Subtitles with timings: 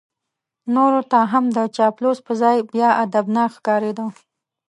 [0.75, 4.05] نورو ته هم د چاپلوس په ځای بیا ادبناک ښکارېده.